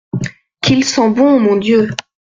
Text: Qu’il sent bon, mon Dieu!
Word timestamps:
Qu’il 0.63 0.83
sent 0.83 1.11
bon, 1.11 1.39
mon 1.39 1.57
Dieu! 1.57 1.91